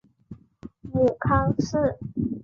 [0.91, 1.95] 母康氏。